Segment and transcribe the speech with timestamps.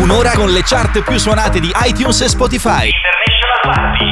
[0.00, 2.90] Un'ora con le chart più suonate di iTunes e Spotify.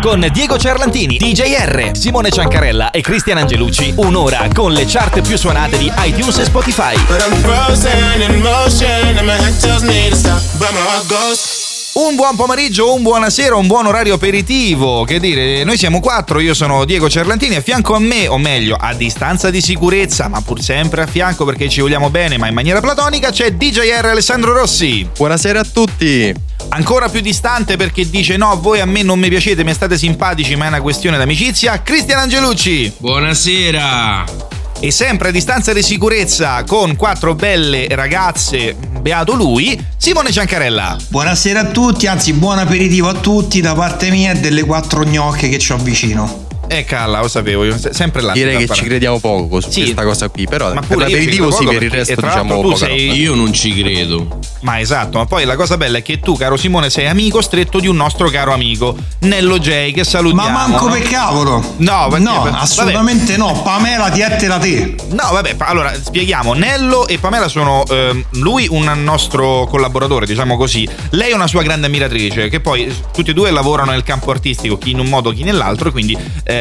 [0.00, 3.94] Con Diego Cerlantini, DJR, Simone Ciancarella e Cristian Angelucci.
[3.96, 6.94] Un'ora con le chart più suonate di iTunes e Spotify.
[11.94, 15.04] Un buon pomeriggio, un buonasera, un buon orario aperitivo.
[15.04, 18.74] Che dire, noi siamo quattro, io sono Diego Cerlantini, a fianco a me, o meglio,
[18.74, 22.54] a distanza di sicurezza, ma pur sempre a fianco perché ci vogliamo bene, ma in
[22.54, 25.08] maniera platonica, c'è DJR Alessandro Rossi.
[25.16, 26.34] Buonasera a tutti.
[26.70, 30.56] Ancora più distante perché dice no, voi a me non mi piacete, mi state simpatici,
[30.56, 32.92] ma è una questione d'amicizia, Cristian Angelucci.
[32.98, 40.96] Buonasera e sempre a distanza di sicurezza con quattro belle ragazze, beato lui, Simone Ciancarella.
[41.08, 45.48] Buonasera a tutti, anzi buon aperitivo a tutti da parte mia e delle quattro gnocche
[45.48, 46.43] che ho vicino.
[46.66, 48.32] Eh calla, lo sapevo, io sempre là.
[48.32, 51.64] Direi che ci crediamo poco su sì, questa cosa qui, però ma per l'aperitivo sì,
[51.64, 52.76] per il resto diciamo poco.
[52.76, 53.20] Sei...
[53.20, 54.38] Io non ci credo.
[54.60, 57.80] Ma esatto, ma poi la cosa bella è che tu, caro Simone, sei amico stretto
[57.80, 60.48] di un nostro caro amico, Nello J, che salutiamo.
[60.48, 60.92] Ma manco no?
[60.92, 61.74] per cavolo.
[61.76, 63.52] No, perché, no, assolutamente vabbè.
[63.52, 63.62] no.
[63.62, 64.94] Pamela ti ettera te.
[65.10, 66.54] No, vabbè, allora spieghiamo.
[66.54, 70.88] Nello e Pamela sono eh, lui un nostro collaboratore, diciamo così.
[71.10, 74.78] Lei è una sua grande ammiratrice, che poi tutti e due lavorano nel campo artistico,
[74.78, 76.53] chi in un modo, chi nell'altro, quindi eh,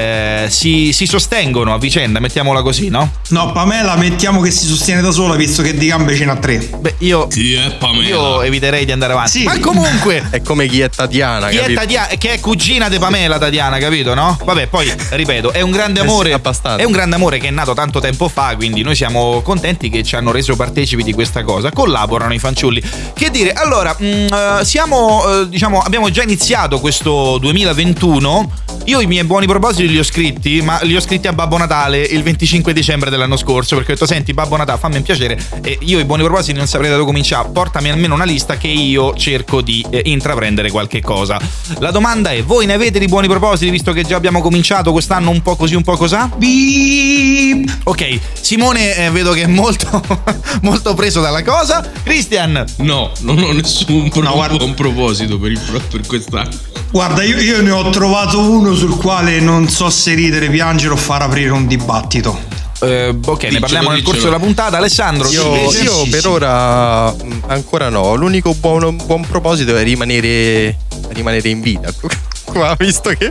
[0.50, 3.12] si, si, sostengono a vicenda, mettiamola così, no?
[3.30, 6.58] No, Pamela mettiamo che si sostiene da sola, visto che di gambe ce n'ha tre.
[6.58, 7.28] Beh, io...
[7.28, 8.08] Chi è Pamela?
[8.08, 9.32] Io eviterei di andare avanti.
[9.40, 9.44] Sì.
[9.44, 10.28] Ma comunque.
[10.30, 11.50] è come chi è Tatiana.
[11.50, 11.80] Chi capito?
[11.80, 14.14] è Tatiana, che è cugina di Pamela Tatiana, capito?
[14.14, 14.38] No?
[14.44, 16.42] Vabbè, poi ripeto, è un grande eh amore.
[16.76, 18.56] È un grande amore che è nato tanto tempo fa.
[18.56, 21.72] Quindi noi siamo contenti che ci hanno reso partecipi di questa cosa.
[21.72, 22.82] Collaborano i fanciulli.
[23.14, 24.28] Che dire, allora, mh, mm,
[24.60, 28.52] eh, siamo, uh, diciamo, abbiamo già iniziato questo 2021.
[28.86, 32.02] Io i miei buoni propositi li ho scritti, ma li ho scritti a Babbo Natale
[32.02, 33.76] il 25 dicembre dell'anno scorso.
[33.76, 35.42] Perché ho detto, senti, Babbo Natale, fammi un piacere.
[35.64, 37.48] E io i buoni propositi non saprei da dove cominciare.
[37.50, 41.40] Portami almeno una lista che io cerco di eh, intraprendere qualche cosa.
[41.80, 45.30] La domanda è: voi ne avete di buoni propositi, visto che già abbiamo cominciato quest'anno
[45.30, 46.18] un po' così, un po' così?
[46.36, 47.80] Beep.
[47.86, 50.04] Ok, Simone eh, vedo che è molto,
[50.62, 51.90] molto preso dalla cosa.
[52.04, 52.66] Christian?
[52.78, 56.72] No, non ho nessun no, buon proposito per, il, per quest'anno.
[56.92, 60.98] Guarda, io, io ne ho trovato uno sul quale non so se ridere, piangere o
[60.98, 62.38] far aprire un dibattito.
[62.82, 64.78] Eh, ok, dicelo, ne parliamo nel corso della puntata.
[64.78, 67.14] Alessandro, io, io per ora
[67.48, 68.16] ancora no.
[68.16, 70.78] L'unico buon, buon proposito è rimanere,
[71.10, 71.94] rimanere in vita.
[72.44, 73.30] Qua, visto che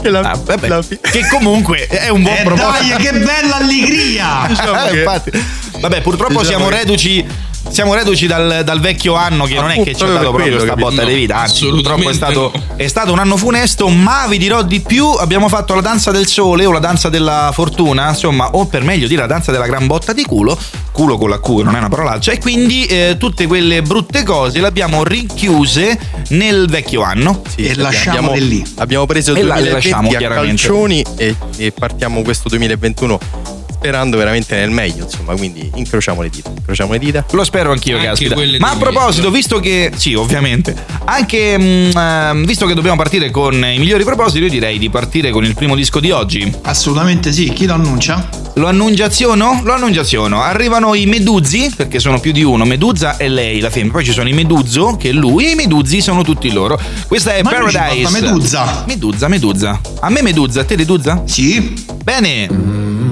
[0.00, 2.96] che, la, ah, vabbè, la, che, comunque è un buon eh proposito.
[2.96, 4.44] Dai, che bella allegria!
[4.48, 5.42] diciamo eh, che,
[5.78, 6.76] vabbè, purtroppo diciamo siamo che...
[6.76, 7.26] reduci
[7.68, 10.76] siamo reduci dal, dal, vecchio anno che non è che ci ha dato proprio questa
[10.76, 14.38] botta no, di vita, anzi purtroppo è stato, è stato, un anno funesto, ma vi
[14.38, 18.50] dirò di più, abbiamo fatto la danza del sole o la danza della fortuna, insomma,
[18.50, 20.58] o per meglio dire la danza della gran botta di culo,
[20.92, 24.60] culo con la Q non è una parolaccia, e quindi eh, tutte quelle brutte cose
[24.60, 25.98] le abbiamo rinchiuse
[26.30, 27.42] nel vecchio anno.
[27.48, 28.64] Sì, e lasciamo abbiamo, lì.
[28.76, 33.51] Abbiamo preso il 2020 a calcioni e, e partiamo questo 2021
[33.82, 37.24] sperando veramente nel meglio, insomma, quindi incrociamo le dita, incrociamo le dita.
[37.32, 38.36] Lo spero anch'io, Anche caspita.
[38.60, 40.72] Ma a proposito, visto che sì, ovviamente,
[41.04, 45.32] anche mh, mm, visto che dobbiamo partire con i migliori propositi, io direi di partire
[45.32, 46.54] con il primo disco di oggi.
[46.62, 48.28] Assolutamente sì, chi lo annuncia?
[48.54, 49.62] Lo annunciaziono?
[49.64, 50.42] Lo annunciaziono.
[50.42, 52.64] Arrivano i Meduzzi, perché sono più di uno.
[52.64, 53.94] Medusa è lei, la femmina.
[53.94, 56.78] Poi ci sono i Meduzzo, che è lui, e i Meduzzi sono tutti loro.
[57.08, 58.20] Questa è Ma Paradise.
[58.20, 58.84] Medusa.
[58.86, 59.80] Medusa, Medusa.
[60.00, 61.22] A me Medusa, a te Medusa?
[61.24, 61.74] Sì.
[62.04, 62.48] Bene.
[62.52, 63.11] Mm.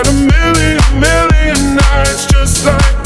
[0.00, 2.99] Had a million, million nights just like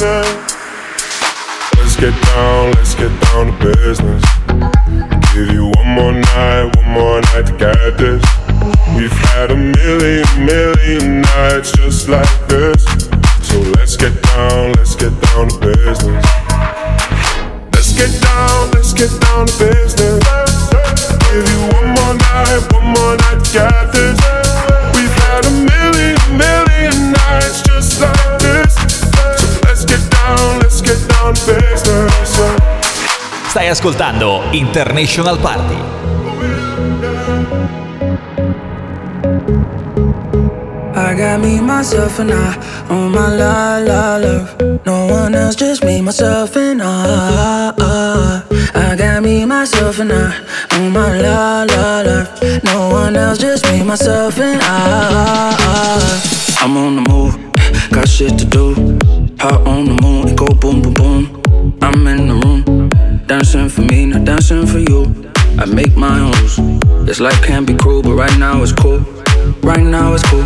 [0.00, 0.39] to
[33.80, 35.74] ascoltando International Party.
[40.94, 42.58] I got me, myself, and I
[42.90, 44.54] on my la la love.
[44.84, 47.72] No one else, just me, myself, and I.
[48.74, 50.34] I got me, myself, and I
[50.72, 52.28] on my la la love.
[52.62, 55.56] No one else, just me, myself, and I.
[56.60, 57.38] I'm on the move,
[57.92, 58.74] got shit to do.
[59.38, 60.69] Hot on the moon, it go boom.
[65.60, 66.56] I make my own rules.
[67.06, 69.00] This life can be cruel, but right now it's cool.
[69.62, 70.44] Right now it's cool.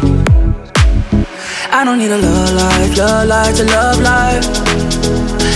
[1.71, 4.45] I don't need a love life, love life to love life.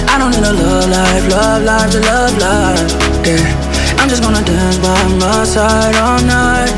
[0.09, 2.91] I don't need a love life, love life to love life.
[3.27, 6.71] Yeah, I'm just gonna dance by my side all night.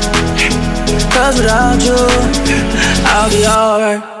[1.13, 1.97] Cause without you,
[3.05, 4.20] I'll be alright.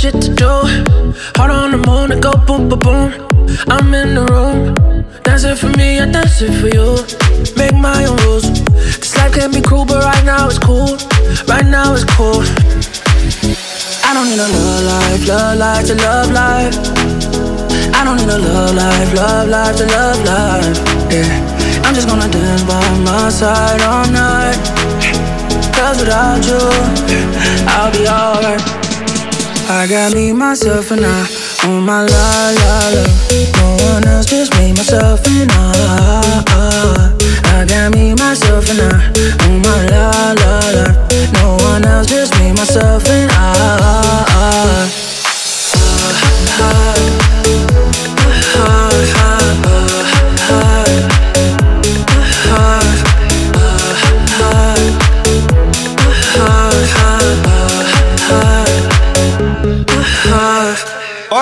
[0.00, 0.48] shit to do.
[1.36, 3.12] Hard on the moon and go boom, boom, boom.
[3.68, 4.72] I'm in the room.
[5.24, 6.96] Dance it for me, I dance it for you.
[7.60, 8.48] Make my own rules.
[8.96, 10.96] This life can be cruel, but right now it's cool.
[11.52, 12.40] Right now it's cool.
[14.08, 16.76] I don't need a love life, love life to love life.
[17.92, 20.76] I don't need a love life, love life to love life.
[21.12, 24.56] Yeah, I'm just gonna dance by my side all night.
[25.76, 26.62] Cause without you,
[27.68, 28.79] I'll be alright.
[29.72, 31.28] I got me, myself, and I
[31.64, 33.04] on my la la la.
[33.56, 37.14] No one else, just me, myself, and I.
[37.44, 40.86] I got me, myself, and I on my la la la.
[41.34, 44.99] No one else, just me, myself, and I.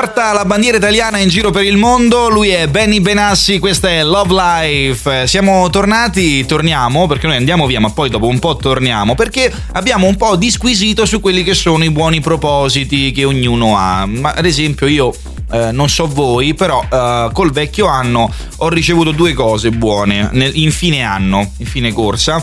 [0.00, 4.04] Porta la bandiera italiana in giro per il mondo, lui è Benny Benassi, questa è
[4.04, 5.26] Love Life.
[5.26, 10.06] Siamo tornati, torniamo, perché noi andiamo via, ma poi dopo un po' torniamo, perché abbiamo
[10.06, 14.06] un po' disquisito su quelli che sono i buoni propositi che ognuno ha.
[14.06, 15.12] Ma ad esempio io
[15.50, 20.52] eh, non so voi, però eh, col vecchio anno ho ricevuto due cose buone nel,
[20.54, 22.40] in fine anno, in fine corsa.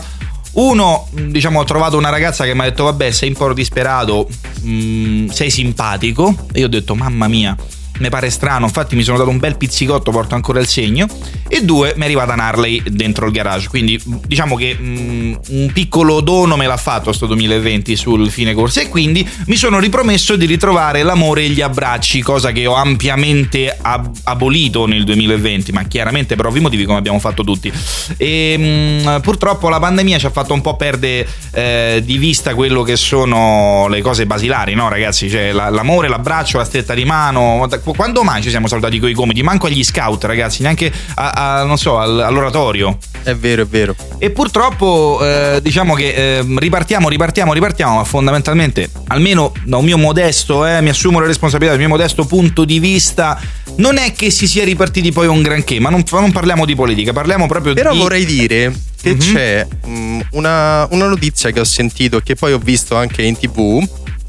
[0.56, 4.26] Uno, diciamo, ho trovato una ragazza che mi ha detto: Vabbè, sei un po' disperato,
[4.62, 6.34] mh, mm, sei simpatico.
[6.52, 7.54] E io ho detto: Mamma mia,
[7.98, 11.06] mi pare strano, infatti mi sono dato un bel pizzicotto, porto ancora il segno.
[11.48, 13.68] E due, mi è arrivata un Harley dentro il garage.
[13.68, 18.54] Quindi diciamo che mh, mm, un piccolo dono me l'ha fatto questo 2020 sul fine
[18.54, 18.80] corsa.
[18.80, 23.76] E quindi mi sono ripromesso di ritrovare l'amore e gli abbracci, cosa che ho ampiamente
[23.80, 27.72] ab- abolito nel 2020, ma chiaramente per ovvi motivi come abbiamo fatto tutti.
[28.16, 32.54] E mh, mm, purtroppo la pandemia ci ha fatto un po' perdere eh, di vista
[32.54, 35.30] quello che sono le cose basilari, no ragazzi?
[35.30, 39.42] Cioè l'amore, l'abbraccio, la stretta di mano quando mai ci siamo salutati con i gomiti?
[39.42, 42.98] Manco agli scout, ragazzi, neanche a, a, non so, all'oratorio.
[43.22, 43.94] È vero, è vero.
[44.18, 49.98] E purtroppo eh, diciamo che eh, ripartiamo, ripartiamo, ripartiamo, ma fondamentalmente, almeno da un mio
[49.98, 53.40] modesto, eh, mi assumo la responsabilità dal mio modesto punto di vista,
[53.76, 57.12] non è che si sia ripartiti poi un granché, ma non, non parliamo di politica,
[57.12, 57.96] parliamo proprio Però di...
[57.96, 59.18] Però vorrei dire che mm-hmm.
[59.18, 63.86] c'è mm, una, una notizia che ho sentito che poi ho visto anche in tv.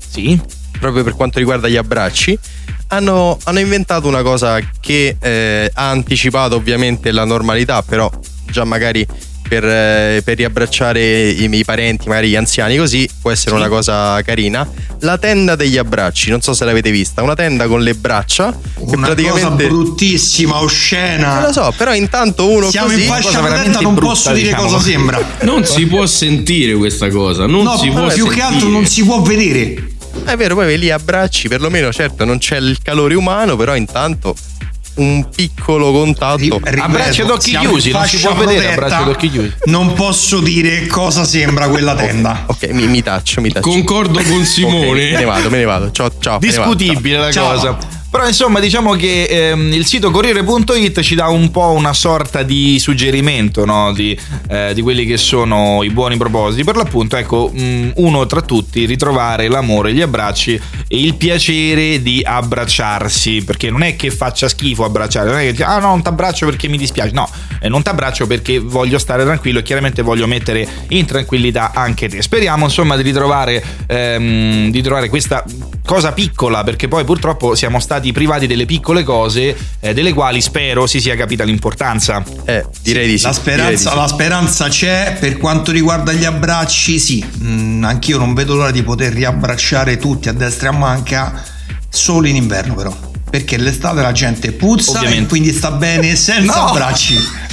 [0.10, 0.40] Sì.
[0.79, 2.38] Proprio per quanto riguarda gli abbracci
[2.89, 8.10] hanno, hanno inventato una cosa che eh, ha anticipato ovviamente la normalità, però
[8.50, 9.05] già magari
[9.48, 13.55] per, eh, per, riabbracciare i miei parenti, magari gli anziani, così può essere sì.
[13.57, 14.69] una cosa carina.
[15.01, 18.51] La tenda degli abbracci, non so se l'avete vista, una tenda con le braccia.
[18.51, 19.43] Che una praticamente...
[19.43, 21.36] cosa bruttissima, oscena.
[21.36, 24.50] Non lo so, però intanto uno Siamo così, in fascia protetta, non brutta, posso dire
[24.50, 24.63] diciamo.
[24.63, 25.22] cosa sembra.
[25.41, 28.36] Non si può sentire questa cosa, non no, si può più sentire.
[28.36, 29.87] che altro non si può vedere.
[30.27, 34.36] È vero, poi lì abbracci, perlomeno certo non c'è il calore umano, però intanto
[34.96, 36.60] un piccolo contatto.
[36.79, 39.53] Abbraccio ad occhi chiusi, non si può vedere abbraccio ad occhi chiusi.
[39.65, 42.43] Non posso dire cosa sembra quella tenda.
[42.48, 43.69] Ok, mi, mi taccio, mi taccio.
[43.69, 44.89] Concordo con Simone.
[44.89, 45.91] Okay, me ne vado, me ne vado.
[45.91, 46.39] Ciao, ciao.
[46.39, 47.53] Discutibile la ciao.
[47.53, 47.77] cosa.
[48.18, 52.80] Però insomma diciamo che ehm, il sito Corriere.it ci dà un po' una sorta di
[52.80, 53.94] suggerimento no?
[53.94, 54.20] di,
[54.50, 56.64] eh, di, quelli che sono i buoni propositi.
[56.64, 62.02] Per l'appunto, ecco, mh, mm, uno tra tutti, ritrovare l'amore, gli abbracci e il piacere
[62.02, 63.44] di abbracciarsi.
[63.44, 66.48] Perché non è che faccia schifo abbracciare, non è che ah no, non ti abbraccio
[66.48, 67.12] perché mi dispiace.
[67.14, 71.72] No, eh, non ti abbraccio perché voglio stare tranquillo e chiaramente voglio mettere in tranquillità
[71.72, 72.24] anche te.
[72.24, 75.44] Speriamo insomma di ritrovare, ehm, di trovare questa
[75.88, 80.86] cosa piccola perché poi purtroppo siamo stati privati delle piccole cose eh, delle quali spero
[80.86, 82.22] si sia capita l'importanza.
[82.44, 83.24] Eh, direi di sì.
[83.24, 83.96] La speranza, sì.
[83.96, 88.84] la speranza c'è per quanto riguarda gli abbracci, sì, mm, anch'io non vedo l'ora di
[88.84, 91.41] poter riabbracciare tutti a destra e a manca,
[91.89, 92.94] solo in inverno però.
[93.29, 95.24] Perché l'estate la gente puzza Ovviamente.
[95.24, 96.67] e quindi sta bene senza no!
[96.67, 97.47] abbracci.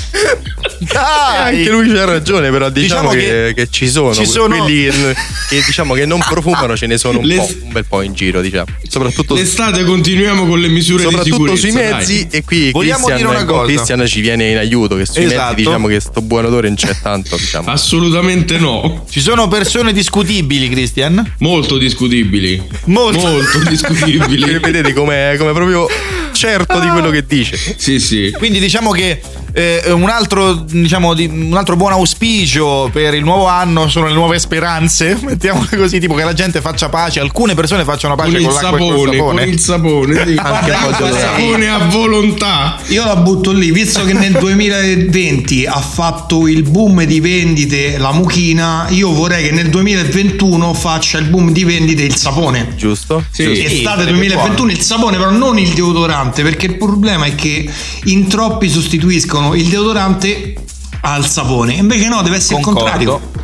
[0.79, 1.59] Dai!
[1.59, 4.57] Anche lui c'ha ragione, però diciamo, diciamo che, che, ci sono, ci sono...
[4.57, 5.15] quelli che,
[5.49, 8.41] che, diciamo che non profumano, ce ne sono un, po', un bel po' in giro,
[8.41, 8.67] diciamo.
[8.89, 11.61] Soprattutto l'estate continuiamo con le misure di sicurezza.
[11.61, 12.39] sui mezzi dai.
[12.39, 13.73] e qui Vogliamo Christian, dire una cosa.
[13.73, 15.43] Christian ci viene in aiuto, che sui esatto.
[15.43, 17.71] mezzi diciamo che sto buon odore non c'è tanto, diciamo.
[17.71, 19.05] Assolutamente no.
[19.09, 21.35] Ci sono persone discutibili, Christian?
[21.39, 22.63] Molto discutibili.
[22.85, 24.59] Molto, Molto discutibili.
[24.59, 25.89] Vedete come, come proprio
[26.33, 27.59] certo di quello che dice.
[27.77, 28.33] Sì, sì.
[28.37, 29.21] Quindi diciamo che
[29.57, 34.13] Eh, un, altro, diciamo, di, un altro buon auspicio per il nuovo anno sono le
[34.13, 38.47] nuove speranze, mettiamole così, tipo che la gente faccia pace, alcune persone facciano pace con,
[38.47, 39.19] con l'acqua sapone, e sapone.
[39.21, 40.35] Con il sapone, sì.
[40.43, 42.79] Anche il sapone a volontà.
[42.89, 48.13] Io la butto lì, visto che nel 2020 ha fatto il boom di vendite la
[48.13, 52.75] mucchina, io vorrei che nel 2021 faccia il boom di vendite il sapone.
[52.75, 53.25] Giusto?
[53.31, 53.63] Sì.
[53.63, 57.71] Estate 2021 il sapone, però non il deodorante, perché il problema è che
[58.07, 60.55] in troppi sostituiscono mettono il deodorante
[61.03, 61.75] al sapone.
[61.75, 62.89] Invece no, deve essere Concordo.
[62.89, 63.43] il contrario.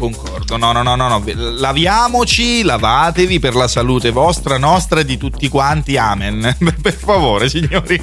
[0.00, 1.22] Concordo, no, no, no, no, no,
[1.58, 6.56] laviamoci, lavatevi per la salute vostra, nostra e di tutti quanti, amen.
[6.80, 8.00] per favore, signori.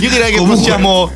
[0.00, 1.12] Io direi che Comunque, possiamo.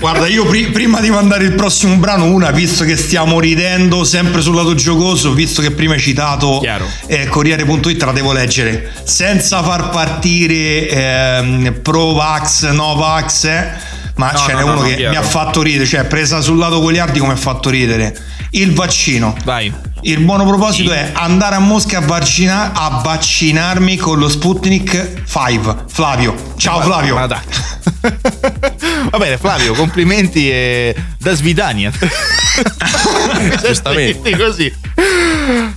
[0.00, 4.42] Guarda, io pri- prima di mandare il prossimo brano, una, visto che stiamo ridendo sempre
[4.42, 6.60] sul lato giocoso, visto che prima hai citato
[7.06, 8.92] eh, Corriere.it, la devo leggere.
[9.04, 13.87] Senza far partire eh, Pro Vax, No Vax, eh
[14.18, 16.58] ma no, ce n'è no, uno no, che mi ha fatto ridere, cioè presa sul
[16.58, 18.16] lato goliardi come ha fatto ridere.
[18.50, 19.36] Il vaccino.
[19.44, 19.72] Vai.
[20.02, 20.96] Il buono proposito sì.
[20.96, 25.84] è andare a Mosca a, vaccina- a, vaccinarmi con lo Sputnik 5.
[25.88, 26.54] Flavio.
[26.56, 27.14] Ciao Flavio.
[27.14, 27.40] Ma dai.
[29.10, 31.92] Va bene, Flavio, complimenti e da svidania.
[33.62, 34.36] Giustamente.
[34.36, 34.72] così.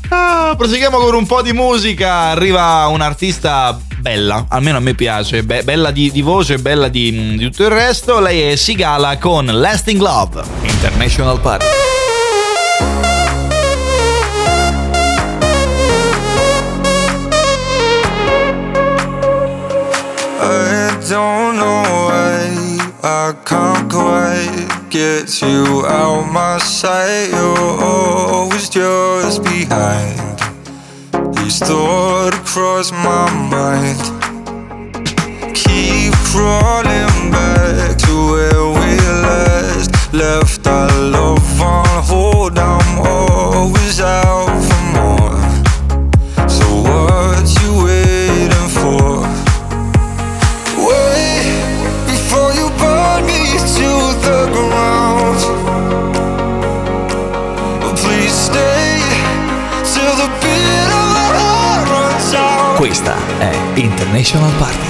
[0.09, 2.29] Ah, proseguiamo con un po' di musica.
[2.29, 7.37] Arriva un artista bella, almeno a me piace, be- bella di, di, voce, bella di,
[7.37, 8.19] di tutto il resto.
[8.19, 11.65] Lei è Sigala con Lasting Love, International Party.
[21.11, 27.31] don't know why I can't quite get you out my sight.
[27.31, 30.30] You're always just behind.
[31.51, 33.99] These thoughts cross my mind.
[35.53, 40.60] Keep crawling back to where we last left
[64.21, 64.80] International Party.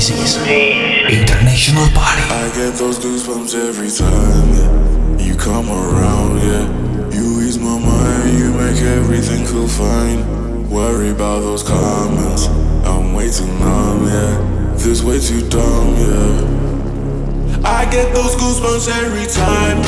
[0.00, 2.22] International Party.
[2.32, 5.26] I get those goosebumps every time yeah.
[5.26, 6.64] you come around, yeah.
[7.12, 10.70] You ease my mind, you make everything feel fine.
[10.70, 12.46] Worry about those comments,
[12.86, 14.74] I'm way too numb, yeah.
[14.78, 17.60] This way too dumb, yeah.
[17.62, 19.82] I get those goosebumps every time.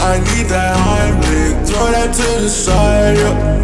[0.00, 1.12] I need that high
[1.64, 3.62] throw that to the side, yeah.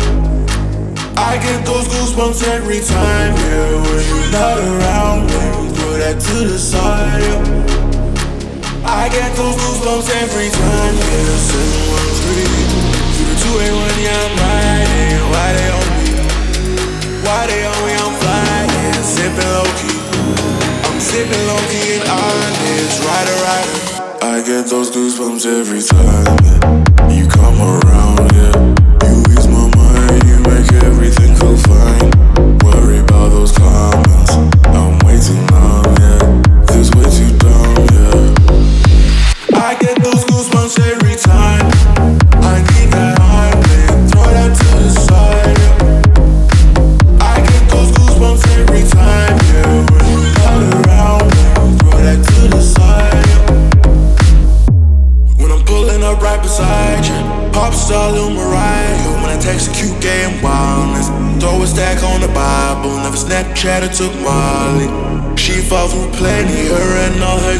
[1.16, 5.51] I get those goosebumps every time, yeah, when you're not around, yeah
[6.02, 7.22] that to the side.
[7.22, 8.82] Yeah.
[8.82, 10.94] I get those goosebumps every time.
[10.98, 11.38] Yeah,
[12.18, 12.42] 713
[13.14, 14.02] through the 281.
[14.02, 15.22] Yeah, I'm riding.
[15.30, 16.10] Why they on me?
[17.22, 17.94] Why they on me?
[18.02, 20.00] I'm flying, sipping low key.
[20.90, 23.78] I'm sipping low key and honest, rider rider.
[24.26, 26.34] I get those goosebumps every time
[27.14, 28.26] you come around.
[28.34, 28.58] Yeah,
[29.06, 32.10] you ease my mind, you make everything feel fine.
[32.66, 33.91] Worry about those clowns.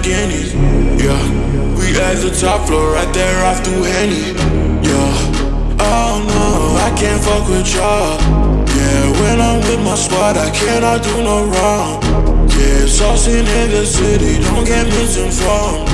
[0.03, 0.53] Lamborghinis.
[1.01, 4.35] Yeah, we at the top floor, right there off to Henny.
[4.83, 8.19] Yeah, oh no, I can't fuck with y'all.
[8.67, 12.03] Yeah, when I'm with my squad, I cannot do no wrong.
[12.51, 15.89] Yeah, saucing in the city, don't get misinformed.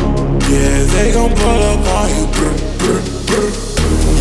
[0.48, 2.26] Yeah, they gon' pull up on you.
[2.32, 3.48] Brr, brr, brr.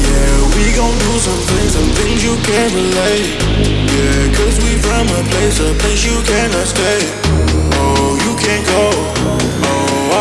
[0.04, 3.40] Yeah, we gon' do some things, some things you can't relate.
[3.88, 7.00] Yeah, cause we from a place, a place you cannot stay.
[7.80, 8.97] Oh, you can't go.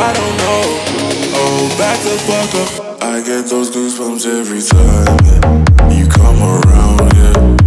[0.07, 0.63] I don't know.
[1.35, 3.03] Oh, back the fuck up.
[3.03, 5.99] I get those goosebumps every time yeah.
[5.99, 7.66] you come around, yeah.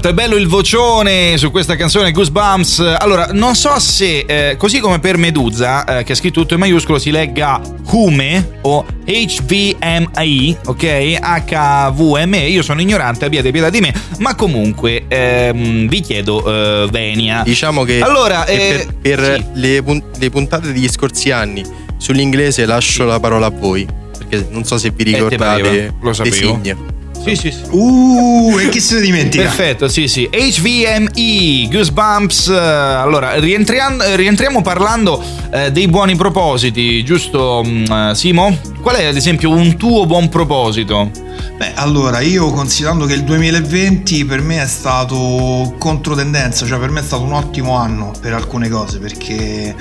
[0.00, 2.96] Quanto è bello il vocione su questa canzone Goosebumps.
[3.00, 6.60] Allora, non so se, eh, così come per Medusa, eh, che è scritto tutto in
[6.60, 7.60] maiuscolo, si legga
[7.90, 11.18] Hume o HVMI, ok?
[11.20, 12.38] HVME.
[12.46, 17.42] Io sono ignorante, abbiate pietà di me, ma comunque ehm, vi chiedo eh, Venia.
[17.44, 19.60] Diciamo che, allora, che per, per sì.
[19.60, 21.62] le, le, puntate degli scorsi anni
[21.98, 23.06] sull'inglese lascio sì.
[23.06, 23.86] la parola a voi,
[24.16, 26.98] perché non so se vi eh, ricordate lo sapevo.
[27.22, 27.62] Sì, sì, sì.
[27.70, 29.42] Uh, e chi se ne dimentica?
[29.42, 30.28] Perfetto, sì, sì.
[30.30, 32.48] HVME, Goosebumps.
[32.48, 38.56] Eh, allora, rientriamo parlando eh, dei buoni propositi, giusto, uh, Simo?
[38.80, 41.10] Qual è, ad esempio, un tuo buon proposito?
[41.58, 47.00] Beh, allora, io considerando che il 2020 per me è stato controtendenza, cioè per me
[47.00, 49.74] è stato un ottimo anno per alcune cose, perché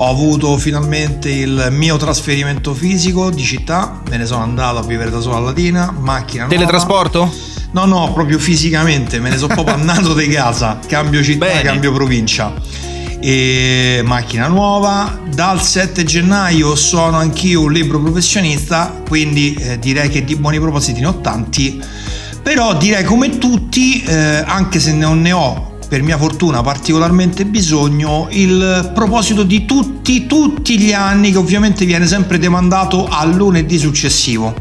[0.00, 5.10] ho avuto finalmente il mio trasferimento fisico di città, me ne sono andato a vivere
[5.10, 6.56] da solo a Latina, macchina nuova.
[6.56, 7.34] Teletrasporto?
[7.72, 11.62] No, no, proprio fisicamente, me ne sono proprio andato di casa, cambio città, Bene.
[11.62, 12.54] cambio provincia.
[13.20, 20.22] E macchina nuova, dal 7 gennaio sono anch'io un libro professionista, quindi eh, direi che
[20.22, 21.82] di buoni propositi ne ho tanti,
[22.40, 28.28] però direi come tutti, eh, anche se non ne ho per mia fortuna particolarmente bisogno
[28.30, 34.54] il proposito di tutti, tutti gli anni che ovviamente viene sempre demandato al lunedì successivo.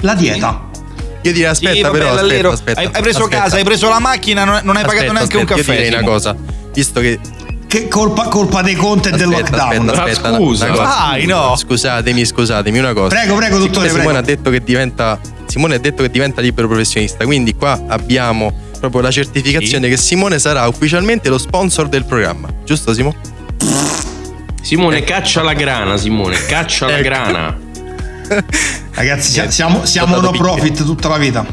[0.00, 0.68] La dieta.
[1.22, 3.42] Io direi aspetta sì, vabbè, però aspetta, aspetta, hai, preso aspetta.
[3.42, 5.72] casa, hai preso la macchina, non, non hai aspetta, pagato neanche un caffè.
[5.72, 6.34] Io direi una cosa,
[6.72, 7.20] visto che
[7.66, 9.88] che colpa, colpa dei conti e del lockdown.
[9.90, 11.54] Aspetta, aspetta, scusa, una, Dai, no.
[11.56, 13.08] Scusatemi, scusatemi una cosa.
[13.14, 13.88] Prego, prego, dottore.
[13.88, 14.18] Simone prego.
[14.18, 19.02] ha detto che diventa Simone ha detto che diventa libero professionista, quindi qua abbiamo proprio
[19.02, 19.90] la certificazione sì.
[19.90, 22.48] che Simone sarà ufficialmente lo sponsor del programma.
[22.64, 23.16] Giusto Simone?
[24.62, 25.04] Simone, eh.
[25.04, 26.96] caccia la grana, Simone, caccia ecco.
[26.96, 27.58] la grana.
[28.92, 31.46] Ragazzi, siamo, siamo no profit tutta la vita.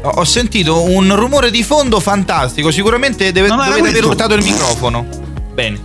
[0.00, 2.70] Ho sentito un rumore di fondo fantastico.
[2.70, 5.06] Sicuramente deve, dovete aver urtato il microfono.
[5.52, 5.80] Bene.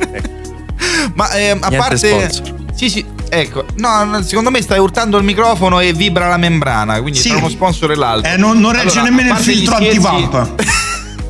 [1.14, 1.96] Ma eh, a Niente parte.
[1.96, 2.54] Sponsor.
[2.74, 3.64] Sì, sì, ecco.
[3.76, 7.00] No, secondo me stai urtando il microfono e vibra la membrana.
[7.00, 7.28] Quindi sì.
[7.28, 8.30] tra uno sponsor e l'altro.
[8.30, 10.54] Eh, non, non regge allora, nemmeno il filtro antipump.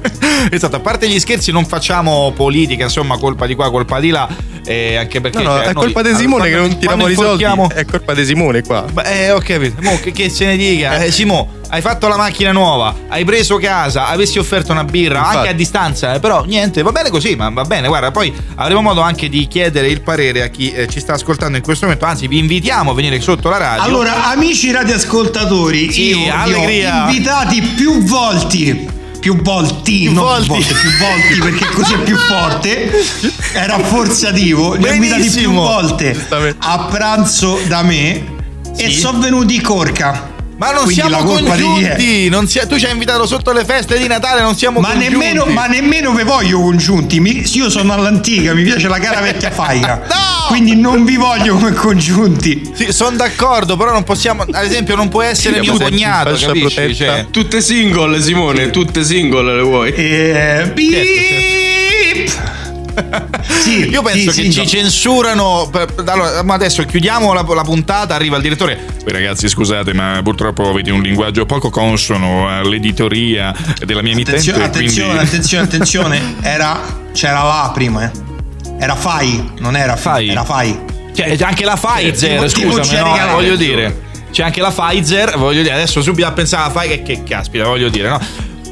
[0.50, 4.28] esatto, a parte gli scherzi, non facciamo politica, insomma, colpa di qua, colpa di là.
[4.64, 7.44] Eh, anche perché no, no, cioè, è colpa di Simone che non tiriamo i soldi.
[7.44, 8.84] È colpa di Simone qua.
[8.90, 9.80] Beh, eh, ho capito.
[9.80, 11.02] Mo, che, che se ne dica?
[11.02, 15.36] Eh, Simo, hai fatto la macchina nuova, hai preso casa, avessi offerto una birra Infatti.
[15.36, 17.88] anche a distanza, eh, però niente, va bene così, ma va bene.
[17.88, 21.56] Guarda, poi avremo modo anche di chiedere il parere a chi eh, ci sta ascoltando
[21.56, 22.06] in questo momento.
[22.06, 23.82] Anzi, vi invitiamo a venire sotto la radio.
[23.82, 30.46] Allora, amici radioascoltatori, sì, io ho invitati più volte più volti, più non volti.
[30.46, 32.90] Più, volte, più volti perché così è più forte,
[33.52, 36.26] è rafforzativo, li ho invitati più volte
[36.58, 38.38] a pranzo da me
[38.72, 38.84] sì.
[38.84, 40.29] e sono venuti corca.
[40.60, 42.28] Ma non Quindi siamo congiunti!
[42.28, 45.16] Non sia, tu ci hai invitato sotto le feste di Natale, non siamo ma congiunti.
[45.16, 47.18] Nemmeno, ma nemmeno vi voglio congiunti.
[47.18, 50.02] Mi, io sono all'antica, mi piace la cara vecchia faica.
[50.06, 50.30] no!
[50.48, 52.72] Quindi non vi voglio come congiunti.
[52.74, 54.42] Sì, sono d'accordo, però non possiamo.
[54.42, 56.94] Ad esempio, non può essere mio cognato, capisci?
[56.94, 57.28] Cioè.
[57.30, 59.92] Tutte single, Simone, tutte single le vuoi.
[59.94, 61.39] Eh, beep.
[63.62, 64.66] sì, Io penso sì, che sì, ci no.
[64.66, 65.70] censurano.
[66.06, 68.14] Allora, ma adesso chiudiamo la, la, puntata.
[68.14, 68.78] Arriva il direttore.
[69.02, 74.50] Poi, ragazzi, scusate, ma purtroppo avete un linguaggio poco consono all'editoria della mia emittente.
[74.50, 75.26] Attenzione, quindi...
[75.26, 76.34] attenzione, attenzione.
[76.42, 76.80] Era,
[77.12, 78.10] c'era là prima, eh.
[78.78, 80.28] Era Fai, non era Fai.
[80.28, 80.78] Era Fai.
[81.12, 84.08] Cioè, anche la Pfizer, scusami, no, voglio dire.
[84.30, 87.64] C'è anche la Pfizer, voglio dire, adesso subito a pensare alla Fai che, che caspita,
[87.64, 88.20] voglio dire, no?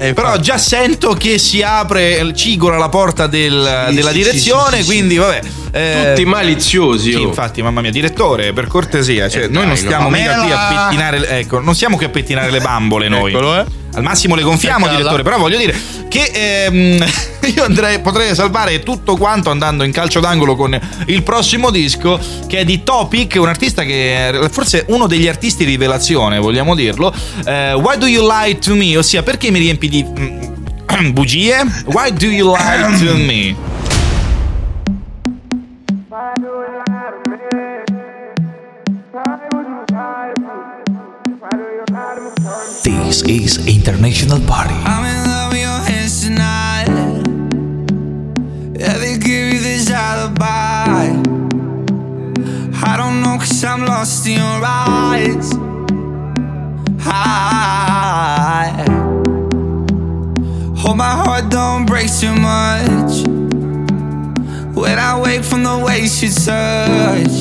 [0.00, 4.80] Eh, Però già sento che si apre, cigola la porta del, sì, della sì, direzione,
[4.80, 5.40] sì, quindi vabbè.
[5.72, 7.14] Eh, Tutti maliziosi.
[7.14, 7.22] Oh.
[7.22, 10.50] infatti, mamma mia, direttore, per cortesia, cioè, eh, noi dai, non stiamo no, mica qui
[10.52, 13.32] a pettinare, ecco, non siamo qui a pettinare le bambole noi.
[13.32, 13.64] Eccolo, eh.
[13.94, 15.74] Al massimo le gonfiamo, direttore, però voglio dire
[16.08, 17.04] che ehm,
[17.54, 22.58] io andrei, potrei salvare tutto quanto andando in calcio d'angolo con il prossimo disco che
[22.58, 27.12] è di Topic, un artista che è forse uno degli artisti rivelazione, vogliamo dirlo.
[27.44, 28.96] Uh, Why do you lie to me?
[28.96, 31.64] Ossia, perché mi riempi di mm, bugie?
[31.86, 33.56] Why do you lie to me?
[42.82, 45.17] This is International Party.
[52.80, 55.52] I don't know, cause I'm lost in your eyes.
[57.06, 58.84] I
[60.76, 63.26] hope my heart don't break too much.
[64.74, 67.36] When I wake from the way you touch,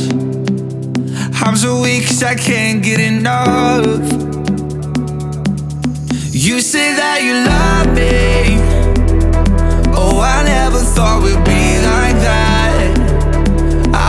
[1.41, 4.11] I'm so weak, cause I can't get enough.
[6.31, 8.59] You say that you love me.
[9.95, 11.56] Oh, I never thought we'd be.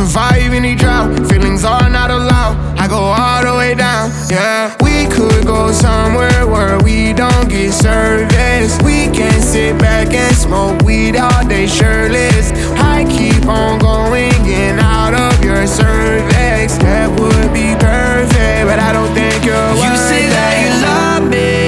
[0.00, 1.10] survive any drought.
[1.28, 2.56] Feelings are not allowed.
[2.78, 4.74] I go all the way down, yeah.
[4.80, 8.72] We could go somewhere where we don't get service.
[8.82, 12.50] We can sit back and smoke weed all day shirtless.
[12.80, 16.78] I keep on going in out of your cervix.
[16.78, 19.70] That would be perfect, but I don't think you're.
[19.84, 21.60] You say that you love me.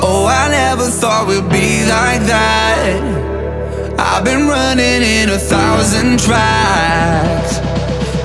[0.00, 2.81] Oh, I never thought we'd be like that.
[4.22, 7.58] I've been running in a thousand tracks.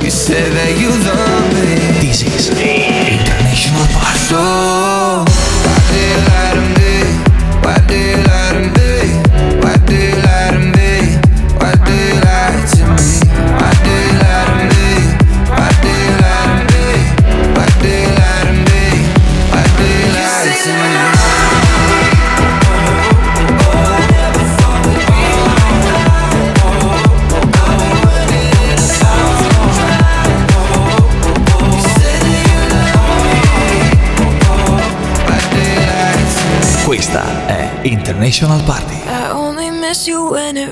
[0.03, 1.73] You said that you love me.
[1.99, 4.15] This is International Park.
[4.15, 4.86] So
[37.91, 38.95] International Party.
[39.07, 40.66] I only miss you when it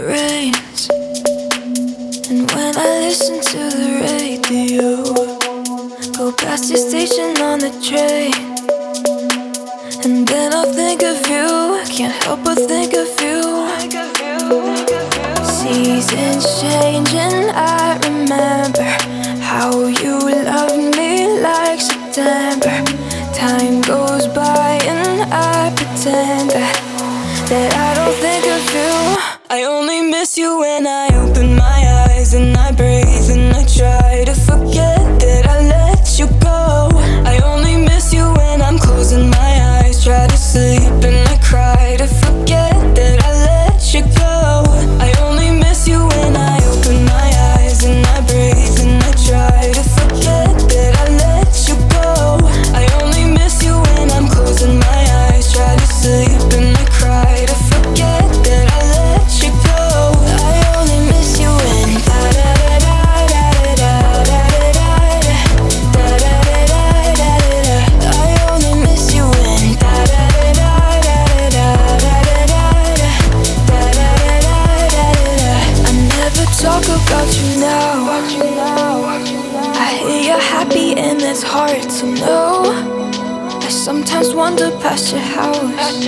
[84.16, 86.06] sometimes wander past your house.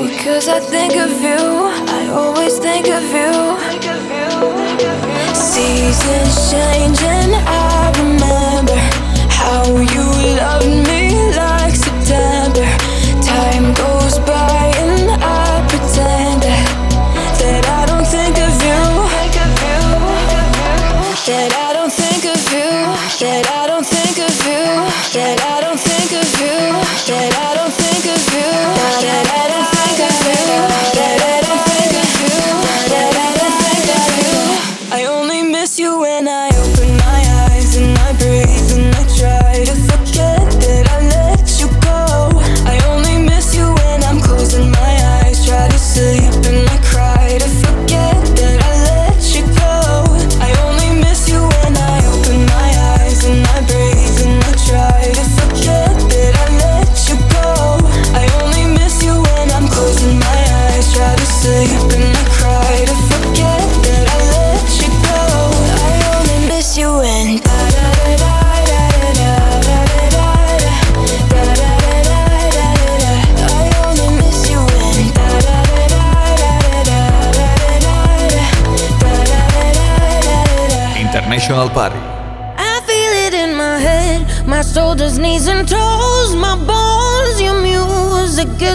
[0.00, 1.42] Because I think of you,
[1.98, 3.32] I always think of you.
[5.34, 8.76] Seasons changing, I remember
[9.28, 10.91] how you loved me.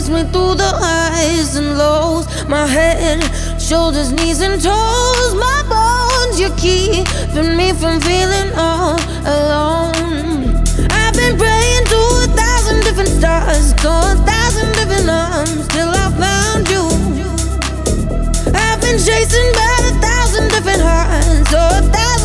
[0.10, 2.26] Me through the highs and lows.
[2.47, 3.20] My head,
[3.60, 6.39] shoulders, knees, and toes, my bones.
[6.39, 8.95] You're keeping me from feeling all
[9.26, 10.64] alone.
[10.91, 16.08] I've been praying to a thousand different stars, to a thousand different arms, till I
[16.24, 16.86] found you.
[18.53, 22.16] I've been chasing by a thousand different hearts, oh, a thousand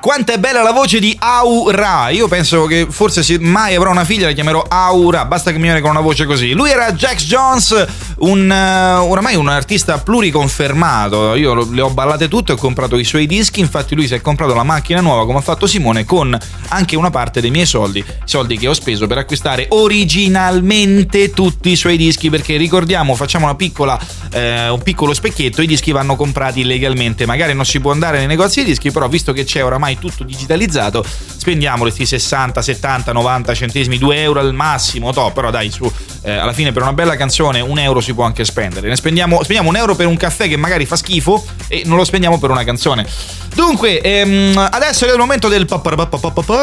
[0.00, 2.08] Quanto è bella la voce di Aura!
[2.10, 5.64] Io penso che forse se mai avrò una figlia la chiamerò Aura, basta che mi
[5.64, 6.52] viene con una voce così.
[6.52, 7.86] Lui era Jax Jones,
[8.18, 11.34] un, eh, oramai un artista pluriconfermato.
[11.34, 14.54] Io le ho ballate tutte, ho comprato i suoi dischi, infatti lui si è comprato
[14.54, 16.36] la macchina nuova come ha fatto Simone con
[16.68, 21.76] anche una parte dei miei soldi, soldi che ho speso per acquistare originalmente tutti i
[21.76, 23.98] suoi dischi, perché ricordiamo, facciamo piccola,
[24.30, 28.26] eh, un piccolo specchietto, i dischi vanno comprati legalmente, magari non si può andare nei
[28.26, 33.54] negozi di dischi, però visto che c'è oramai tutto digitalizzato, spendiamo questi 60, 70, 90
[33.54, 35.90] centesimi, 2 euro al massimo, to, però dai, su,
[36.22, 38.88] eh, alla fine per una bella canzone un euro si può anche spendere.
[38.88, 42.04] Ne spendiamo, spendiamo un euro per un caffè che magari fa schifo e non lo
[42.04, 43.06] spendiamo per una canzone.
[43.54, 45.66] Dunque, ehm, adesso è il momento del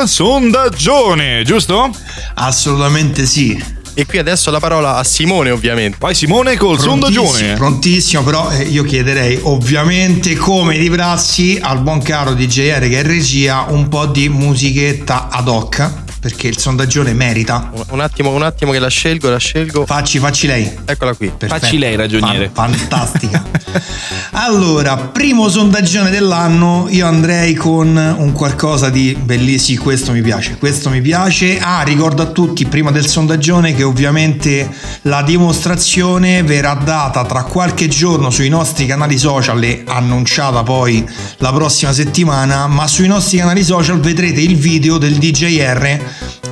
[0.07, 1.89] sondaggione, giusto?
[2.35, 3.83] Assolutamente sì.
[3.97, 5.95] E qui adesso la parola a Simone, ovviamente.
[5.99, 7.53] Vai Simone col Prontissimo, sondaggione.
[7.55, 13.03] prontissimo, però eh, io chiederei ovviamente come di prassi al buon caro DJR che è
[13.03, 15.89] regia un po' di musichetta ad hoc
[16.19, 17.69] perché il sondaggione merita.
[17.71, 19.85] Un- Un attimo, un attimo che la scelgo, la scelgo.
[19.85, 20.69] Facci, facci lei.
[20.83, 21.27] Eccola qui.
[21.27, 21.59] Perfetto.
[21.61, 22.49] Facci lei, ragioniere.
[22.51, 23.43] Fan- fantastica.
[24.31, 29.83] allora, primo sondaggione dell'anno, io andrei con un qualcosa di bellissimo.
[29.83, 31.59] Questo mi piace, questo mi piace.
[31.59, 34.69] Ah, ricordo a tutti prima del sondaggione che ovviamente
[35.03, 41.07] la dimostrazione verrà data tra qualche giorno sui nostri canali social e annunciata poi
[41.37, 45.99] la prossima settimana, ma sui nostri canali social vedrete il video del DJR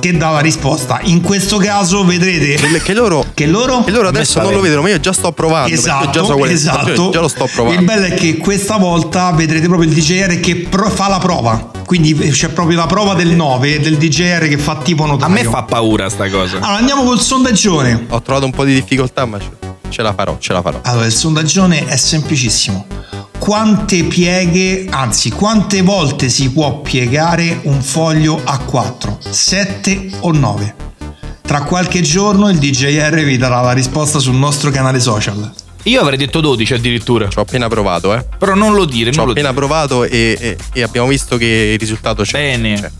[0.00, 1.00] che dà la risposta.
[1.04, 4.88] In questo caso vedrete Che, loro, che loro che loro adesso non lo vedono, ma
[4.90, 5.68] io già sto provando.
[5.68, 7.10] io già so Esatto, esatto.
[7.10, 7.80] Già lo sto provando.
[7.80, 11.70] Il bello è che questa volta vedrete proprio il DJR che pro- fa la prova.
[11.84, 15.32] Quindi c'è proprio la prova del 9 del DJR che fa tipo A notaio.
[15.32, 16.56] me fa paura sta cosa.
[16.56, 18.06] Allora andiamo col sondaggione.
[18.10, 19.38] Ho trovato un po' di difficoltà, ma
[19.88, 20.80] ce, la farò, ce la farò.
[20.84, 22.86] Allora, il sondaggione è semplicissimo.
[23.38, 29.28] Quante pieghe, anzi, quante volte si può piegare un foglio A4?
[29.30, 30.74] 7 o 9?
[31.42, 35.52] Tra qualche giorno il DJR vi darà la risposta sul nostro canale social.
[35.84, 37.28] Io avrei detto 12 addirittura.
[37.28, 38.24] Ci ho appena provato, eh.
[38.38, 39.54] Però non lo dire, Ci ho appena dire.
[39.54, 42.38] provato e, e- e abbiamo visto che il risultato c'è.
[42.38, 42.74] Bene.
[42.80, 42.90] C'è.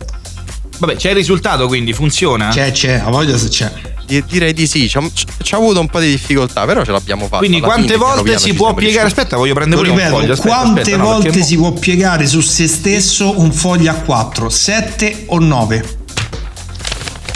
[0.77, 2.49] Vabbè, c'è il risultato quindi, funziona?
[2.49, 3.71] C'è, c'è, a voglia se c'è.
[4.05, 4.87] direi di sì.
[4.87, 7.37] Ci ha avuto un po' di difficoltà, però ce l'abbiamo fatta.
[7.37, 9.07] Quindi quante fine, volte piano, si può piegare?
[9.07, 10.33] Aspetta, voglio prendere Lo ripeto, un foglio.
[10.33, 14.49] Aspetta, quante aspetta, volte no, si può piegare su se stesso un foglio a 4?
[14.49, 16.03] 7 o 9?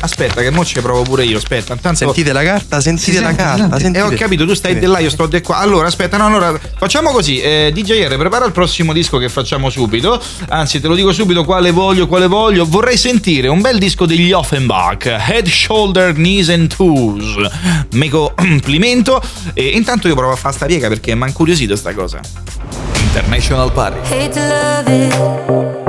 [0.02, 1.38] Aspetta, che mo ci provo pure io.
[1.38, 1.97] Aspetta, intanto.
[1.97, 3.80] Sentite la carta, sentite si la sente, carta.
[3.80, 3.97] Sentite.
[3.97, 5.58] Eh, ho capito, tu stai di là, io sto di qua.
[5.58, 7.39] Allora, aspetta, no, allora facciamo così.
[7.41, 10.22] Eh, DJR, prepara il prossimo disco che facciamo subito.
[10.50, 12.66] Anzi, te lo dico subito quale voglio, quale voglio.
[12.66, 17.50] Vorrei sentire un bel disco degli Offenbach, Head, Shoulder, Knees and Toes.
[17.91, 19.22] Me complimento.
[19.54, 22.20] E intanto io provo a fare sta piega perché mi ha incuriosito sta cosa.
[23.02, 24.00] International Party.
[24.14, 25.89] Hate to love it.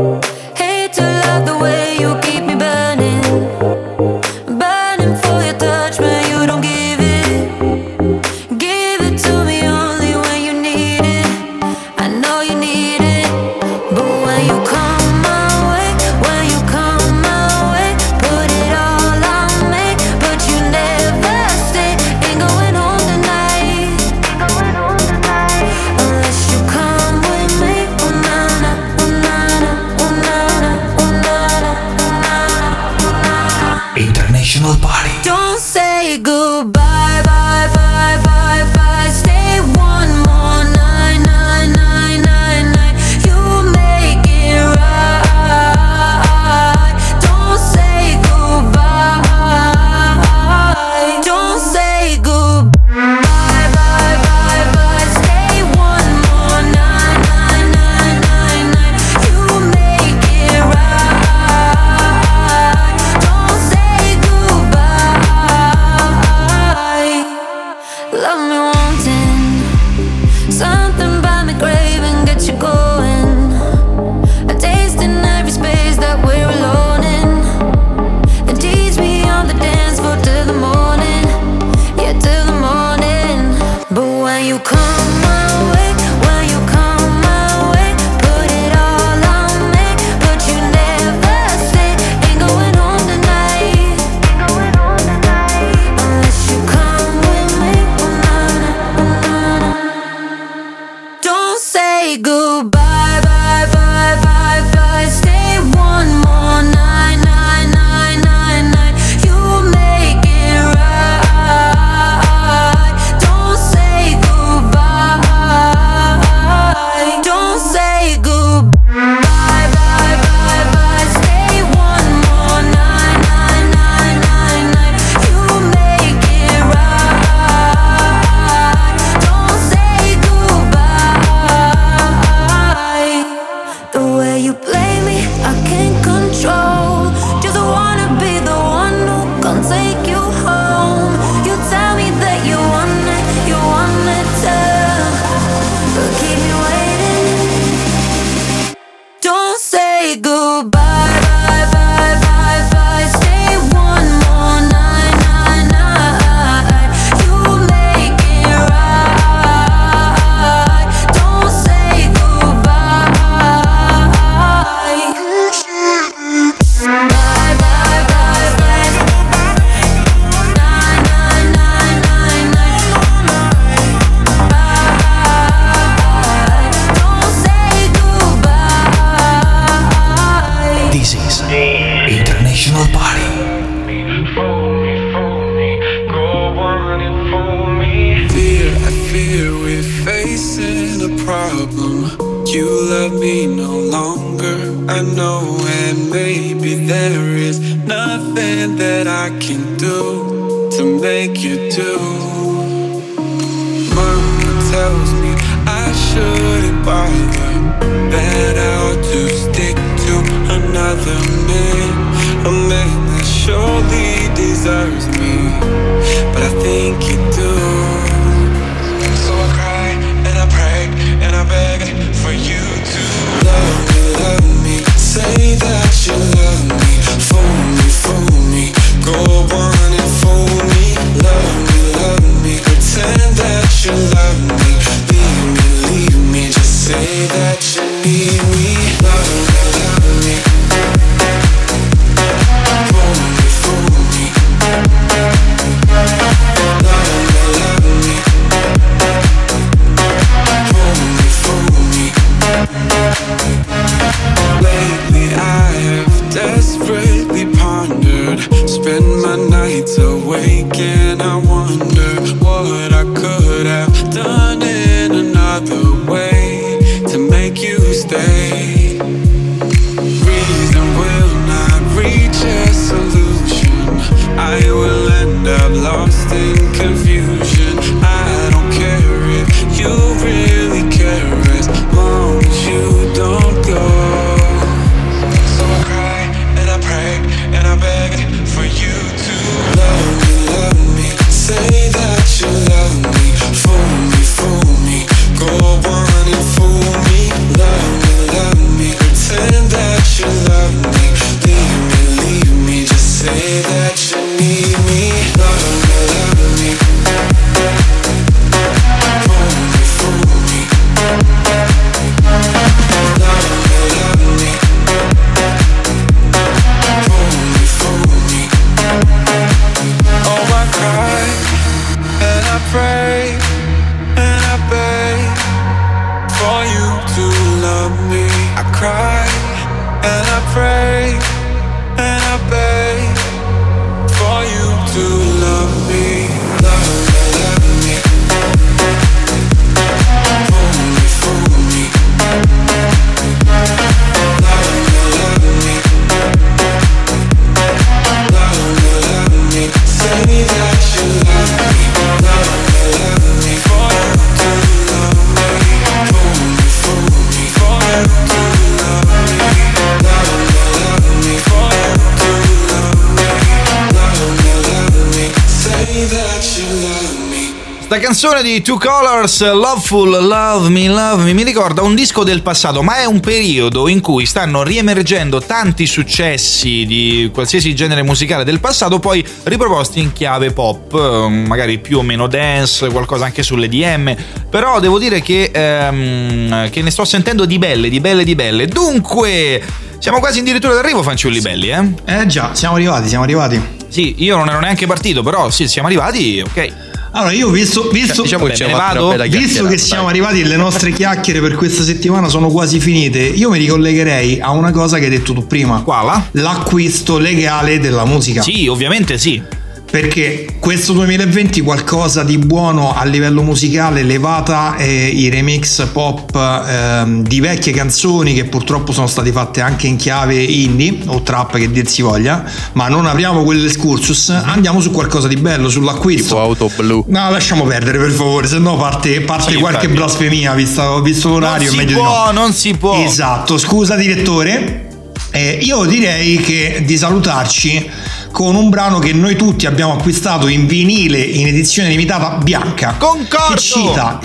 [367.90, 372.40] Sta canzone di Two Colors, Loveful, Love Me, Love Me, mi ricorda un disco del
[372.40, 378.44] passato, ma è un periodo in cui stanno riemergendo tanti successi di qualsiasi genere musicale
[378.44, 383.42] del passato, poi riproposti in chiave pop, eh, magari più o meno dance, qualcosa anche
[383.42, 384.14] sulle DM.
[384.48, 388.66] Però devo dire che, ehm, che ne sto sentendo di belle, di belle, di belle.
[388.66, 389.60] Dunque,
[389.98, 391.88] siamo quasi addirittura d'arrivo, fanciulli belli, eh?
[392.04, 393.60] Eh già, siamo arrivati, siamo arrivati.
[393.88, 396.89] Sì, io non ero neanche partito, però sì, siamo arrivati, ok.
[397.12, 399.16] Allora, io visto, visto, Diciamo che Vabbè, vado?
[399.28, 400.12] visto che siamo dai.
[400.12, 404.70] arrivati, le nostre chiacchiere per questa settimana sono quasi finite, io mi ricollegherei a una
[404.70, 405.82] cosa che hai detto tu prima.
[405.82, 406.28] Quala?
[406.32, 408.42] L'acquisto legale della musica.
[408.42, 409.42] Sì, ovviamente sì.
[409.90, 417.26] Perché questo 2020 qualcosa di buono a livello musicale, levata eh, i remix pop ehm,
[417.26, 421.68] di vecchie canzoni che purtroppo sono state fatte anche in chiave indie o trap che
[421.72, 426.28] dir si voglia, ma non apriamo quell'escursus, andiamo su qualcosa di bello, sull'acquisto.
[426.28, 427.04] Tipo auto blu.
[427.08, 429.98] No, lasciamo perdere per favore, se no parte, parte Sì, qualche infatti.
[429.98, 432.30] blasfemia, visto, ho visto l'orario, non si può, no.
[432.30, 433.04] non si può.
[433.04, 434.86] Esatto, scusa direttore.
[435.32, 437.88] Eh, io direi che di salutarci
[438.30, 442.94] con un brano che noi tutti abbiamo acquistato in vinile in edizione limitata bianca.
[442.98, 443.54] Concordo!
[443.54, 444.20] Che cita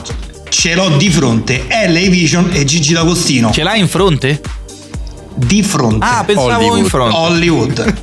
[0.50, 3.52] Ce l'ho di fronte, LA Vision e Gigi D'Agostino.
[3.52, 4.40] Ce l'hai in fronte?
[5.34, 6.06] Di fronte.
[6.06, 6.78] Ah, pensavo Hollywood.
[6.78, 7.16] in fronte.
[7.16, 7.94] Hollywood.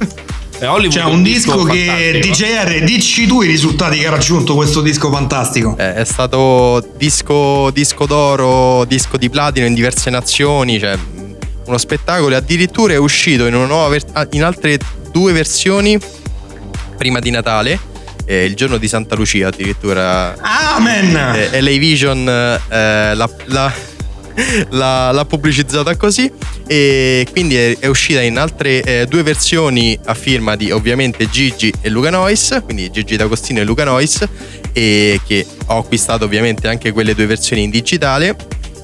[0.59, 2.35] È Hollywood C'è è un disco che fantastico.
[2.35, 5.77] DJR, dici tu i risultati che ha raggiunto questo disco fantastico.
[5.79, 11.37] Eh, è stato disco, disco d'oro, disco di platino in diverse nazioni, cioè mh,
[11.67, 14.79] uno spettacolo e addirittura è uscito in, una nuova ah, in altre
[15.13, 15.99] due versioni
[16.97, 17.79] prima di Natale,
[18.25, 20.35] eh, il giorno di Santa Lucia addirittura.
[20.41, 21.15] Amen!
[21.53, 23.73] Eh, LA Vision eh, l'ha, l'ha-
[24.71, 26.31] l'ha- l'ha pubblicizzata così
[26.67, 31.73] e quindi è, è uscita in altre eh, due versioni a firma di ovviamente Gigi
[31.81, 34.25] e Luca Nois, quindi Gigi D'Agostino e Luca Nois
[34.73, 38.35] e che ho acquistato ovviamente anche quelle due versioni in digitale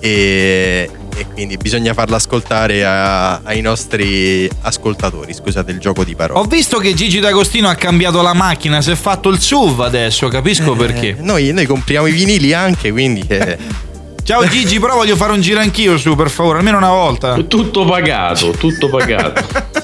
[0.01, 6.39] e, e quindi bisogna farla ascoltare a- ai nostri ascoltatori, scusate il gioco di parole.
[6.39, 10.29] Ho visto che Gigi D'Agostino ha cambiato la macchina, si è fatto il SUV adesso,
[10.29, 11.09] capisco perché.
[11.09, 13.59] Eh, noi, noi compriamo i vinili anche, quindi eh,
[14.23, 17.35] Ciao Gigi, però voglio fare un giro anch'io su, per favore, almeno una volta.
[17.43, 19.47] Tutto pagato, tutto pagato.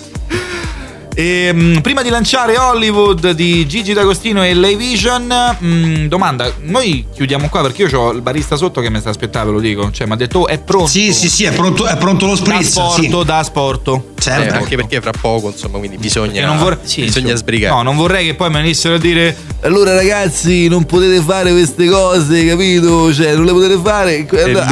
[1.17, 5.27] E, mh, prima di lanciare Hollywood di Gigi D'Agostino e Lay Vision,
[5.59, 9.51] mh, domanda, noi chiudiamo qua perché io ho il barista sotto che mi sta aspettando,
[9.51, 9.91] ve lo dico.
[9.93, 10.89] Cioè, mi ha detto, oh, è pronto.
[10.89, 12.69] Sì, sì, sì, è pronto, è pronto lo Da spritz.
[12.71, 13.25] sporto, sì.
[13.25, 14.09] da sporto.
[14.19, 14.55] Certo.
[14.55, 17.75] eh, anche perché fra poco, insomma, quindi bisogna, non vorrei- sì, bisogna sbrigare.
[17.75, 21.87] No, non vorrei che poi mi venissero a dire allora ragazzi non potete fare queste
[21.89, 23.13] cose, capito?
[23.13, 24.27] Cioè non le potete fare,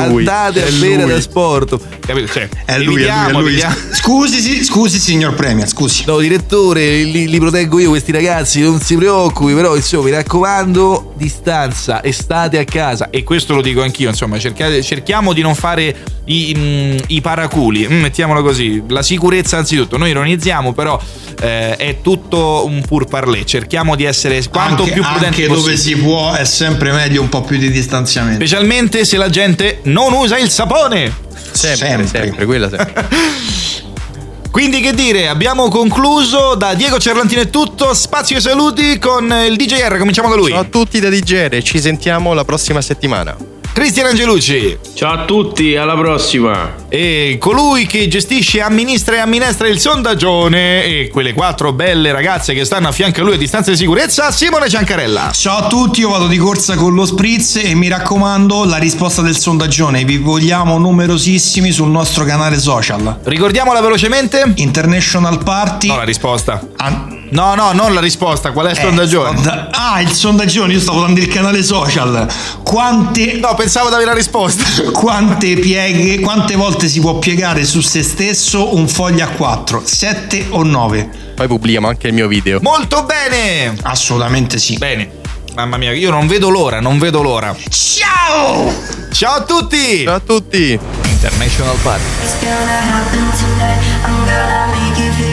[0.09, 1.78] lui, andate è a bere da sport.
[2.01, 2.32] Capito?
[2.32, 3.49] Cioè, È lui, è lui, è evitiamo, lui.
[3.51, 3.76] evitiamo.
[3.93, 6.05] Scusi, sì, scusi, signor Premier, scusi.
[6.05, 10.11] Devo dire direttore, li, li, proteggo io questi ragazzi, non si preoccupi, però insomma mi
[10.12, 15.55] raccomando, distanza, estate a casa e questo lo dico anch'io, insomma cercate, cerchiamo di non
[15.55, 20.99] fare i, mm, i paraculi, mm, mettiamola così, la sicurezza anzitutto, noi ironizziamo però
[21.41, 25.76] eh, è tutto un pur parlé, cerchiamo di essere quanto anche, più prudenti anche dove
[25.76, 28.37] si può è sempre meglio un po' più di distanziamento.
[28.37, 31.30] Specialmente se la gente non usa il sapone.
[31.53, 33.91] Sempre, sempre, sempre quella sempre.
[34.53, 39.57] Quindi che dire, abbiamo concluso da Diego Cerlantino è tutto, spazio e saluti con il
[39.57, 40.50] DJR, cominciamo da lui.
[40.50, 43.34] Ciao a tutti da DJR, ci sentiamo la prossima settimana.
[43.73, 44.79] Cristian Angelucci.
[44.93, 46.75] Ciao a tutti, alla prossima.
[46.91, 52.66] E colui che gestisce, amministra e amministra il sondaggione e quelle quattro belle ragazze che
[52.66, 55.31] stanno a fianco a lui a distanza di sicurezza, Simone Ciancarella.
[55.33, 59.23] Ciao a tutti, io vado di corsa con lo spritz e mi raccomando la risposta
[59.23, 60.05] del sondaggione.
[60.05, 63.20] Vi vogliamo numerosissimi sul nostro canale social.
[63.25, 64.53] Ricordiamola velocemente.
[64.57, 65.87] International Party.
[65.89, 66.61] No, la risposta.
[66.77, 68.53] An- No, no, non la risposta.
[68.53, 69.35] Qual è il eh, sondaggione?
[69.35, 70.74] Sonda- ah, il sondaggione.
[70.74, 72.26] Io stavo dando il canale social.
[72.62, 73.39] Quante.
[73.41, 74.64] No, pensavo di avere la risposta.
[74.93, 79.83] Quante pieghe, quante volte si può piegare su se stesso un foglio a 4?
[79.83, 81.11] 7 o 9?
[81.35, 82.59] Poi pubblichiamo anche il mio video.
[82.61, 83.74] Molto bene!
[83.83, 84.76] Assolutamente sì.
[84.76, 85.20] Bene.
[85.55, 87.55] Mamma mia, io non vedo l'ora, non vedo l'ora.
[87.68, 88.72] Ciao!
[89.11, 90.05] Ciao a tutti!
[90.05, 90.78] Ciao a tutti!
[91.05, 92.05] International Party.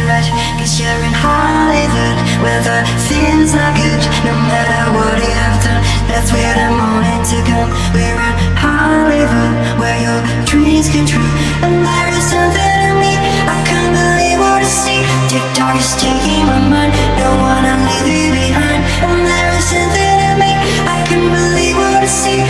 [0.10, 0.26] Right.
[0.58, 2.18] Cause you're in Hollywood.
[2.42, 4.02] Where the feeling's not good.
[4.26, 5.86] No matter what you have done.
[6.10, 7.70] That's where the morning to come.
[7.94, 9.54] We're in Hollywood.
[9.78, 10.18] Where your
[10.50, 11.30] dreams come true.
[11.62, 13.14] And there is something in me.
[13.46, 15.06] I can't believe what I see.
[15.30, 16.90] TikTok is taking my mind.
[17.22, 18.82] Don't wanna leave you behind.
[19.06, 20.58] And there is something in me
[20.90, 22.42] I can't believe what I see.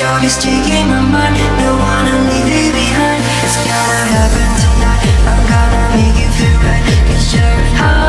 [0.00, 1.36] Dog is taking my mind.
[1.60, 3.20] Don't wanna leave you behind.
[3.44, 4.81] It's gonna happen tonight.
[6.62, 8.01] Cause you're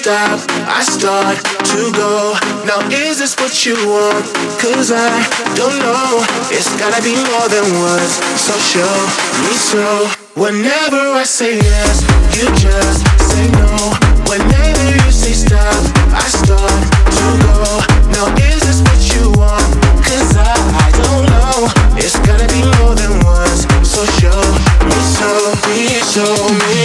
[0.00, 1.36] stop, I start
[1.72, 2.34] to go.
[2.64, 4.24] Now, is this what you want?
[4.62, 5.12] Cause I
[5.58, 6.24] don't know.
[6.48, 8.14] It's gotta be more than words.
[8.40, 8.94] So show
[9.44, 9.84] me so.
[10.40, 12.00] Whenever I say yes,
[12.36, 13.92] you just say no.
[14.30, 15.82] Whenever you say stop,
[16.14, 16.80] I start
[17.16, 17.89] to go.
[24.06, 26.24] so you're so, be so
[26.54, 26.79] me.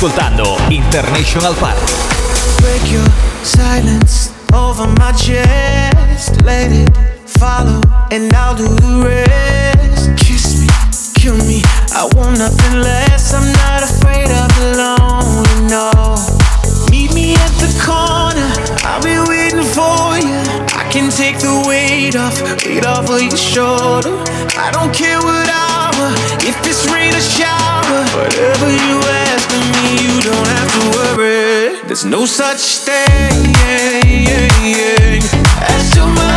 [0.00, 1.84] Ascoltando International Party.
[2.62, 3.04] Break your
[3.42, 6.40] silence over my chest.
[6.42, 6.88] Let it
[7.26, 10.16] follow, and I'll do the rest.
[10.16, 10.68] Kiss me,
[11.20, 11.60] kill me.
[11.92, 13.34] I want nothing less.
[13.34, 15.68] I'm not afraid of alone.
[15.68, 16.16] No.
[16.90, 18.48] Meet me at the corner.
[18.88, 20.09] I'll be waiting for
[20.90, 24.10] can take the weight off, weight off of your shoulder.
[24.58, 26.10] I don't care what hour,
[26.42, 28.00] if it's rain or shower.
[28.18, 28.98] Whatever you
[29.30, 31.80] ask of me, you don't have to worry.
[31.86, 33.54] There's no such thing
[35.62, 36.29] as too much.